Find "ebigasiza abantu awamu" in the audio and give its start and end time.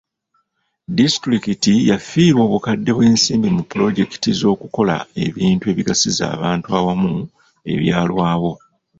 5.71-7.13